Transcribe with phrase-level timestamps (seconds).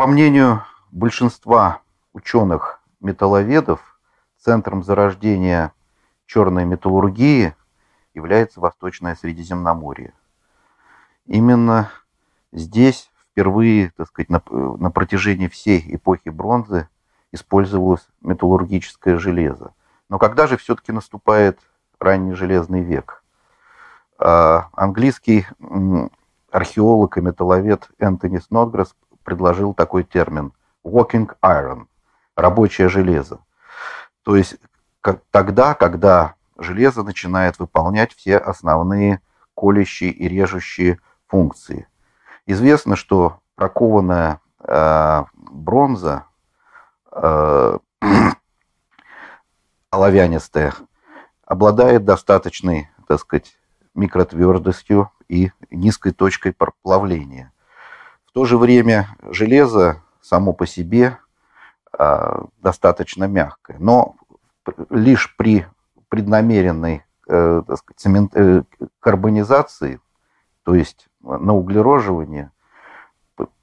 [0.00, 1.82] По мнению большинства
[2.14, 4.00] ученых-металловедов,
[4.38, 5.74] центром зарождения
[6.24, 7.54] черной металлургии
[8.14, 10.14] является Восточное Средиземноморье.
[11.26, 11.90] Именно
[12.50, 16.88] здесь впервые, так сказать, на, на протяжении всей эпохи бронзы
[17.30, 19.74] использовалось металлургическое железо.
[20.08, 21.60] Но когда же все-таки наступает
[21.98, 23.22] ранний железный век?
[24.18, 25.46] А, английский
[26.50, 28.94] археолог и металловед Энтони Снодгресс
[29.30, 30.52] предложил такой термин
[30.84, 31.86] «walking iron»–
[32.36, 33.38] рабочее железо.
[34.24, 34.56] То есть
[35.00, 39.20] как, тогда, когда железо начинает выполнять все основные
[39.56, 40.98] колющие и режущие
[41.28, 41.86] функции.
[42.44, 46.24] Известно, что прокованная э, бронза
[47.12, 47.78] э,
[49.90, 50.74] оловянистая
[51.44, 53.54] обладает достаточной, так сказать,
[53.94, 56.52] микротвердостью и низкой точкой
[56.82, 57.52] плавления.
[58.30, 61.18] В то же время железо само по себе
[61.98, 64.14] э, достаточно мягкое, но
[64.88, 65.66] лишь при
[66.08, 68.62] преднамеренной э, так сказать, цемент, э,
[69.00, 69.98] карбонизации,
[70.62, 72.52] то есть на углероживание,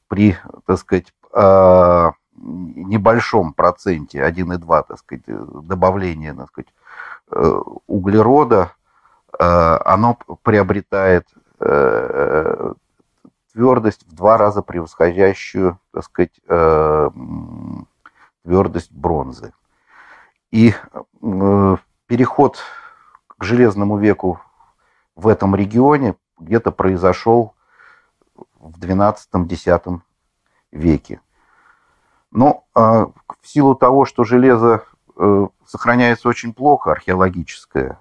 [0.09, 6.73] при, так сказать, э, небольшом проценте, 1,2, так сказать, добавления, так сказать,
[7.31, 8.73] э, углерода,
[9.39, 11.27] оно приобретает
[13.57, 16.39] твердость в два раза превосходящую, так сказать,
[18.43, 19.51] твердость бронзы.
[20.51, 20.75] И
[22.05, 22.59] переход
[23.35, 24.39] к железному веку
[25.15, 27.55] в этом регионе где-то произошел
[28.59, 30.03] в XII-X
[30.71, 31.19] веке.
[32.29, 34.83] Но э, в силу того, что железо
[35.15, 37.99] э, сохраняется очень плохо, археологическое,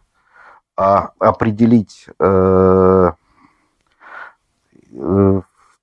[0.77, 3.13] а определить, э, э,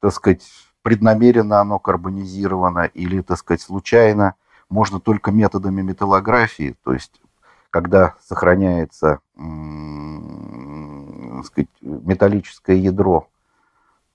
[0.04, 0.44] так сказать,
[0.82, 4.36] преднамеренно оно карбонизировано или, так сказать, случайно,
[4.68, 7.22] можно только методами металлографии, то есть
[7.70, 9.22] когда сохраняется
[11.46, 13.30] сказать, металлическое ядро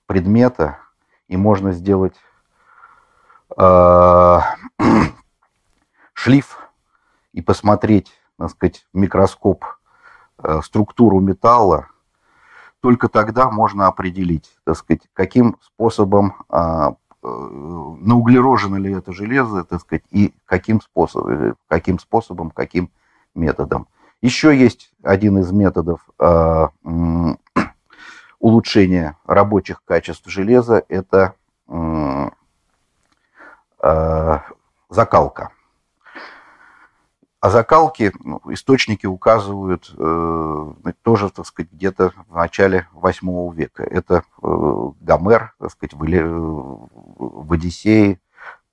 [0.05, 0.77] предмета,
[1.27, 2.15] и можно сделать
[3.57, 4.39] э,
[6.13, 6.59] шлиф
[7.33, 9.65] и посмотреть, так сказать, в микроскоп
[10.37, 11.87] э, структуру металла,
[12.81, 16.91] только тогда можно определить, так сказать, каким способом э,
[17.21, 22.91] науглерожено ли это железо, так сказать, и каким способом, каким способом, каким
[23.35, 23.87] методом.
[24.21, 26.67] Еще есть один из методов э,
[28.39, 31.35] улучшения рабочих качеств железа, это
[31.67, 32.29] э,
[33.81, 34.39] э,
[34.89, 35.49] закалка.
[37.41, 40.73] А закалки ну, источники указывают э,
[41.03, 43.83] тоже, так сказать, где-то в начале восьмого века.
[43.83, 48.19] Это э, Гомер, так сказать, в, в Одиссее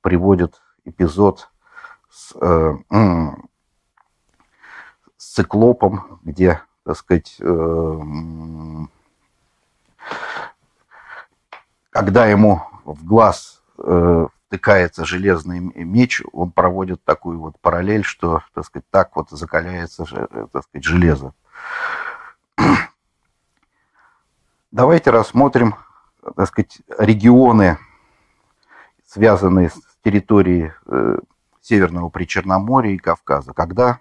[0.00, 1.49] приводит эпизод
[2.10, 2.75] с, э,
[5.16, 8.00] с циклопом, где, так сказать, э,
[11.91, 14.26] когда ему в глаз э,
[14.56, 20.47] втыкается железный меч, он проводит такую вот параллель, что, так сказать, так вот закаляется, э,
[20.50, 21.34] так сказать, железо.
[24.71, 25.75] Давайте рассмотрим,
[26.37, 27.78] так сказать, регионы,
[29.06, 31.19] связанные с территорией э,
[31.61, 33.99] Северного Причерноморья и Кавказа, когда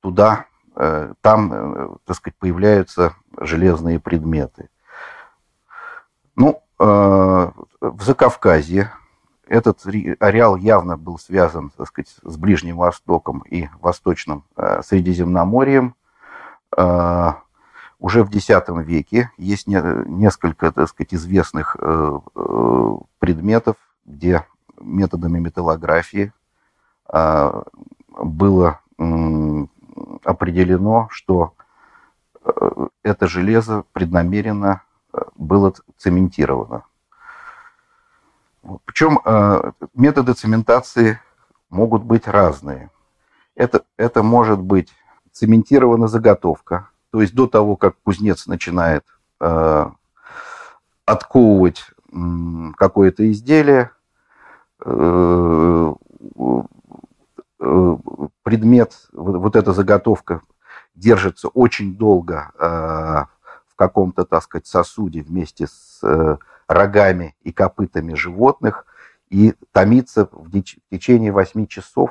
[0.00, 0.46] туда,
[0.76, 4.70] э, там, так сказать, появляются железные предметы.
[6.36, 8.92] Ну, в Закавказье
[9.48, 9.84] этот
[10.20, 14.44] ареал явно был связан, так сказать, с Ближним Востоком и Восточным
[14.82, 15.94] Средиземноморьем.
[16.76, 18.48] Уже в X
[18.84, 21.76] веке есть несколько, так сказать, известных
[23.18, 24.44] предметов, где
[24.80, 26.32] методами металлографии
[28.18, 28.80] было
[30.24, 31.54] определено, что
[32.44, 36.84] э, это железо преднамеренно э, было цементировано.
[38.84, 41.20] Причем э, методы цементации
[41.70, 42.90] могут быть разные.
[43.54, 44.92] Это, это может быть
[45.32, 49.04] цементирована заготовка, то есть до того, как кузнец начинает
[49.40, 49.86] э,
[51.04, 51.84] отковывать
[52.76, 53.90] какое-то изделие,
[54.84, 55.94] э,
[57.60, 57.96] Э,
[58.44, 60.42] предмет, вот эта заготовка
[60.94, 63.24] держится очень долго э,
[63.66, 66.38] в каком-то, так сказать, сосуде вместе с э,
[66.68, 68.86] рогами и копытами животных
[69.30, 70.50] и томится в
[70.90, 72.10] течение 8 часов,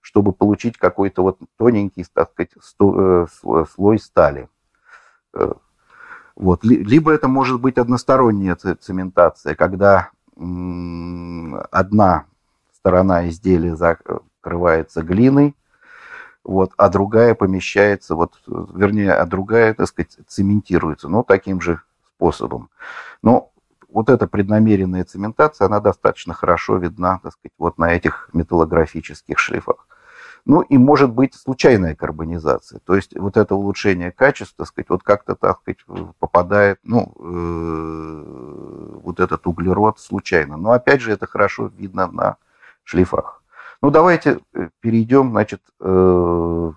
[0.00, 2.52] чтобы получить какой-то вот тоненький, так сказать,
[3.74, 4.48] слой стали.
[6.36, 6.62] Вот.
[6.62, 12.26] Либо это может быть односторонняя цементация, когда одна
[12.72, 15.56] сторона изделия закрывается глиной,
[16.44, 21.82] вот, а другая помещается, вот, вернее, а другая, так сказать, цементируется, но таким же
[22.14, 22.70] способом.
[23.20, 23.50] Но
[23.88, 29.86] вот эта преднамеренная цементация, она достаточно хорошо видна, так сказать, вот на этих металлографических шлифах.
[30.44, 32.80] Ну и может быть случайная карбонизация.
[32.84, 35.78] То есть вот это улучшение качества, так сказать, вот как-то, так сказать,
[36.18, 40.56] попадает, ну, э, вот этот углерод случайно.
[40.56, 42.36] Но опять же это хорошо видно на
[42.84, 43.42] шлифах.
[43.82, 46.72] Ну давайте э, перейдем, значит, э,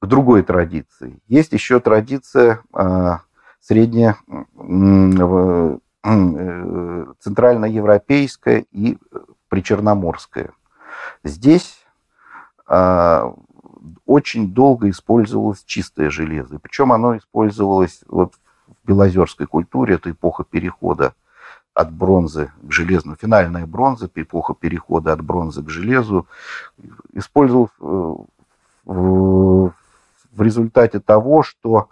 [0.00, 1.20] к другой традиции.
[1.28, 3.16] Есть еще традиция э,
[3.60, 8.98] средняя, э, центральноевропейская и
[9.48, 10.52] причерноморская.
[11.24, 11.84] Здесь
[12.66, 13.34] а,
[14.06, 16.58] очень долго использовалось чистое железо.
[16.58, 18.34] Причем оно использовалось вот
[18.66, 21.14] в белозерской культуре, это эпоха перехода
[21.74, 26.26] от бронзы к железу, финальная бронза, эпоха перехода от бронзы к железу,
[27.12, 28.14] использовалась э,
[28.84, 31.88] в результате того, что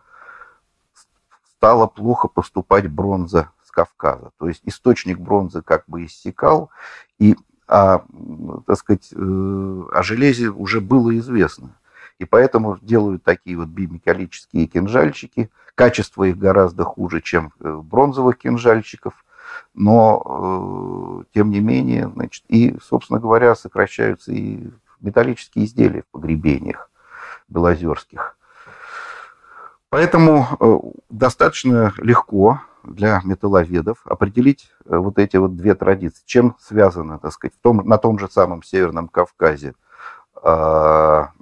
[1.57, 4.31] стало плохо поступать бронза Кавказа.
[4.39, 6.71] То есть источник бронзы как бы иссякал,
[7.19, 7.37] и
[7.69, 8.03] а,
[8.67, 11.77] так сказать, э, о железе уже было известно.
[12.19, 15.51] И поэтому делают такие вот биметаллические кинжальчики.
[15.75, 19.13] Качество их гораздо хуже, чем э, бронзовых кинжальчиков.
[19.75, 24.71] Но, э, тем не менее, значит, и, собственно говоря, сокращаются и
[25.01, 26.91] металлические изделия в погребениях
[27.49, 28.35] белозерских.
[29.91, 36.23] Поэтому достаточно легко для металловедов определить э, вот эти вот две традиции.
[36.27, 39.75] Чем связано, так сказать, в том, на том же самом Северном Кавказе
[40.35, 41.33] а,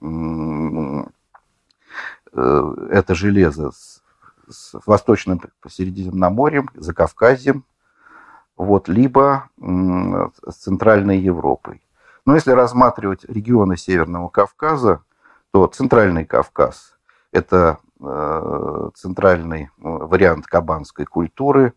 [2.32, 4.02] э, это железо с,
[4.48, 7.64] с Восточным Средиземноморьем, за Кавказьем,
[8.56, 11.82] вот, либо с Центральной Европой.
[12.24, 15.02] Но если рассматривать регионы Северного Кавказа,
[15.52, 16.96] то Центральный Кавказ–
[17.32, 21.72] это центральный э, вариант кабанской культуры,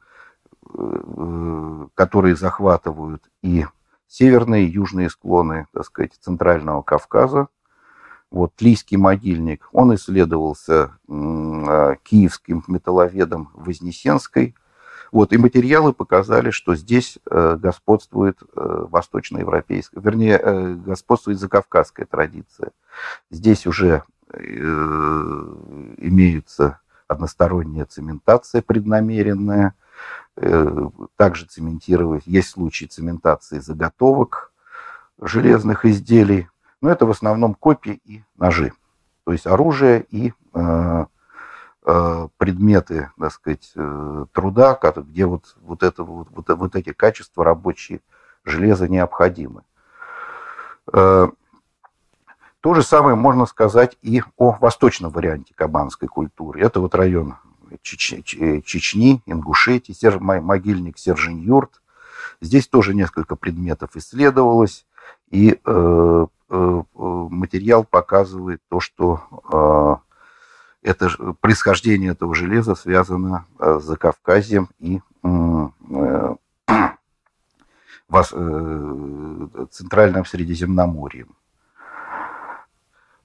[0.74, 3.66] э, которые захватывают и
[4.08, 7.48] северные, и южные склоны, так сказать, Центрального Кавказа.
[8.32, 14.56] Вот Тлийский могильник, он исследовался киевским металловедом Вознесенской.
[15.12, 22.70] Вот, и материалы показали, что здесь господствует восточноевропейская, вернее, господствует закавказская традиция.
[23.32, 24.19] Здесь уже Э,
[25.98, 29.74] имеются односторонняя цементация преднамеренная,
[30.38, 34.52] э, также цементировать, есть случаи цементации заготовок
[35.20, 36.48] железных изделий,
[36.82, 38.72] но это в основном копии и ножи,
[39.26, 41.06] то есть оружие и э,
[42.38, 43.74] предметы, так сказать,
[44.34, 48.02] труда, где вот, вот, это, вот, вот эти качества рабочие
[48.44, 49.64] железа необходимы.
[52.62, 56.62] То же самое можно сказать и о восточном варианте кабанской культуры.
[56.62, 57.36] Это вот район
[57.82, 58.36] Чеч...
[58.66, 60.20] Чечни, Ингушетии, Сер...
[60.20, 61.82] могильник Сержиньюрт.
[62.42, 64.86] Здесь тоже несколько предметов исследовалось,
[65.30, 69.22] и э, э, материал показывает то, что
[69.52, 69.96] э,
[70.82, 71.10] это
[71.40, 75.68] происхождение этого железа связано э, с Закавказьем и э,
[78.10, 81.36] э, Центральным Средиземноморьем.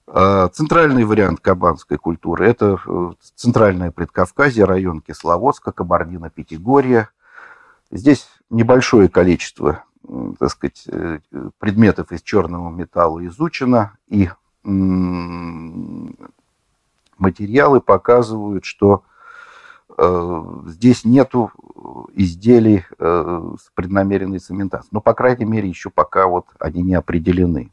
[0.07, 7.09] А, центральный вариант кабанской культуры– это э, центральное Предкавказье, район Кисловодска, Кабардино-Пятигорье.
[7.91, 9.83] Здесь небольшое количество
[10.39, 11.19] так сказать, э,
[11.57, 14.29] предметов из черного металла изучено, и
[17.17, 19.03] материалы показывают, что
[19.97, 21.51] э, здесь нету
[22.13, 24.89] изделий с преднамеренной цементацией.
[24.91, 27.71] Но, по крайней мере, еще пока вот они не определены.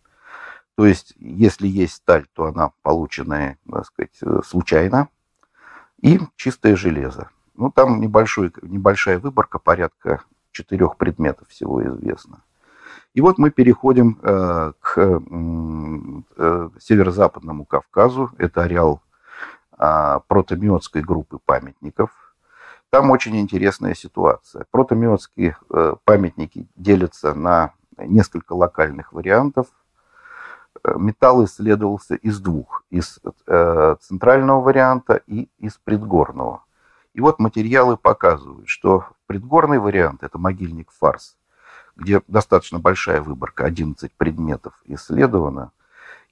[0.77, 5.09] То есть, если есть сталь, то она полученная, так сказать, э, случайно.
[6.01, 7.29] И чистое железо.
[7.55, 12.43] Ну, там небольшой, небольшая выборка, порядка четырех предметов всего известно.
[13.15, 18.31] И вот мы переходим э, к э, северо-западному Кавказу.
[18.39, 19.03] Это ареал
[19.79, 22.11] э, протомиотской группы памятников.
[22.89, 24.67] Там очень интересная ситуация.
[24.71, 29.67] Протомиотские э, памятники делятся на несколько локальных вариантов–
[30.85, 36.65] металл исследовался из двух, из э, центрального варианта и из предгорного.
[37.15, 41.37] И вот материалы показывают, что предгорный вариант– это могильник Фарс,
[41.95, 45.73] где достаточно большая выборка, 11 предметов исследовано,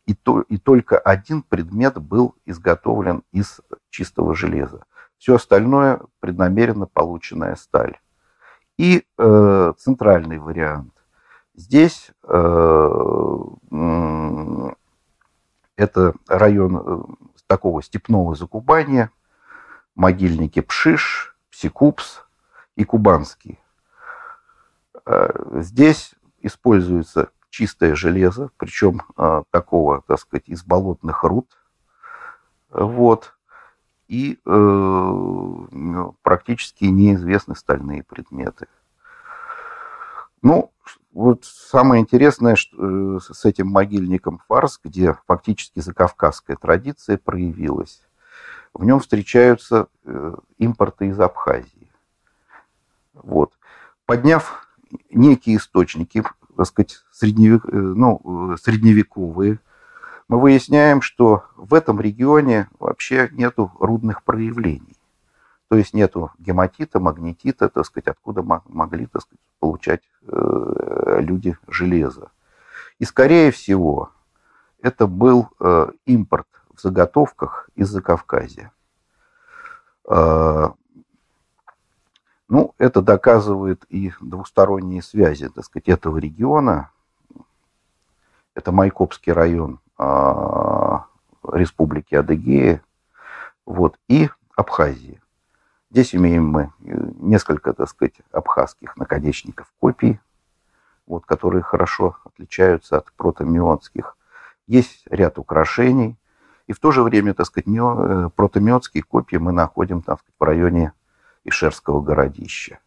[0.06, 4.84] и, то, и только один предмет был изготовлен из чистого железа.
[5.18, 7.98] Все остальное преднамеренно полученная сталь.
[8.78, 10.94] И э, центральный вариант.
[11.54, 12.88] Здесь э,
[15.76, 17.02] это район э,
[17.46, 19.10] такого степного закубания,
[19.94, 22.22] могильники Пшиш, Псикупс
[22.76, 23.58] и Кубанский.
[25.06, 29.02] Э, здесь используется чистое железо, причем
[29.50, 31.48] такого, так сказать, из болотных руд.
[32.70, 33.34] Вот.
[34.06, 38.66] И э, практически неизвестны стальные предметы.
[40.42, 40.72] Ну,
[41.12, 48.02] вот самое интересное что, э, с этим могильником Фарс, где фактически закавказская традиция проявилась,
[48.72, 51.90] в нем встречаются э, импорты из Абхазии.
[53.12, 53.52] Вот.
[54.06, 54.68] Подняв
[55.10, 56.22] некие источники,
[56.56, 59.58] так сказать, средневек, э, ну, средневековые,
[60.28, 64.99] мы выясняем, что в этом регионе вообще нету рудных проявлений.
[65.70, 72.32] То есть нету гематита, магнетита, так сказать, откуда могли так сказать, получать э, люди железо.
[72.98, 74.10] И, скорее всего,
[74.82, 78.72] это был э, импорт в заготовках из Закавказья.
[80.08, 80.70] Э,
[82.48, 86.90] ну, это доказывает и двусторонние связи, так сказать, этого региона.
[88.54, 89.78] Это Майкопский район
[91.44, 92.82] Республики Адыгея,
[93.64, 95.20] вот, и Абхазии.
[95.90, 100.20] Здесь имеем мы э, несколько, так сказать, абхазских наконечников копий,
[101.06, 104.16] вот, которые хорошо отличаются от протомионских.
[104.68, 106.16] Есть ряд украшений,
[106.68, 110.44] и в то же время, так сказать, э, протомиотские копии мы находим так сказать, в
[110.44, 110.92] районе
[111.42, 112.78] Ишерского городища.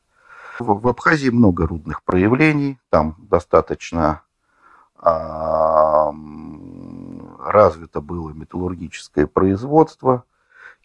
[0.60, 4.22] В Абхазии много рудных проявлений, там достаточно
[4.98, 6.14] а,
[7.40, 10.24] развито было металлургическое производство–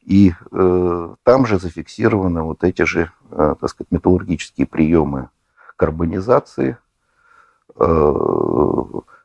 [0.08, 5.28] и э, там же зафиксированы вот эти же, э, так сказать, металлургические приемы
[5.76, 6.78] карбонизации,
[7.76, 8.14] э,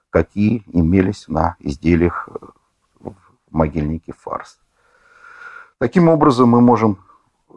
[0.10, 2.48] какие имелись на изделиях э,
[3.00, 3.14] в
[3.50, 4.60] могильнике Фарс.
[5.78, 6.98] Таким образом, мы можем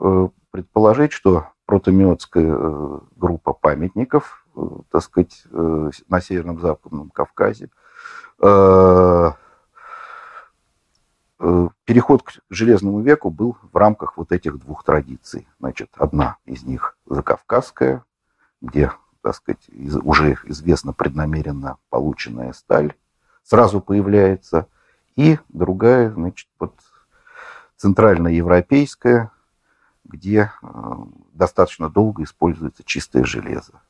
[0.00, 4.60] э, предположить, что протомиотская э, группа памятников, э,
[4.92, 7.70] так сказать, э, на Северном Западном Кавказе,
[8.40, 9.30] э,
[11.38, 15.46] переход к железному веку был в рамках вот этих двух традиций.
[15.58, 18.04] Значит, одна из них закавказская,
[18.60, 19.68] где, так сказать,
[20.02, 22.94] уже известно преднамеренно полученная сталь
[23.42, 24.66] сразу появляется,
[25.14, 26.74] и другая, значит, вот
[27.76, 29.30] центральноевропейская,
[30.04, 30.68] где э,
[31.32, 33.80] достаточно долго используется чистое железо.